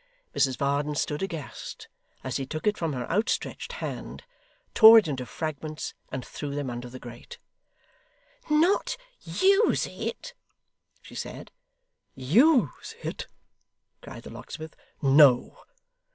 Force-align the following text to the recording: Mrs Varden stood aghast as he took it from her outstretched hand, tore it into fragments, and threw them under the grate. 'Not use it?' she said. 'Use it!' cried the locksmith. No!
Mrs 0.35 0.57
Varden 0.57 0.95
stood 0.95 1.21
aghast 1.21 1.87
as 2.23 2.37
he 2.37 2.45
took 2.47 2.65
it 2.65 2.75
from 2.75 2.93
her 2.93 3.07
outstretched 3.07 3.73
hand, 3.73 4.23
tore 4.73 4.97
it 4.97 5.07
into 5.07 5.27
fragments, 5.27 5.93
and 6.11 6.25
threw 6.25 6.55
them 6.55 6.71
under 6.71 6.89
the 6.89 6.97
grate. 6.97 7.37
'Not 8.49 8.97
use 9.21 9.85
it?' 9.85 10.33
she 11.03 11.13
said. 11.13 11.51
'Use 12.15 12.95
it!' 13.03 13.27
cried 14.01 14.23
the 14.23 14.31
locksmith. 14.31 14.75
No! 15.03 15.59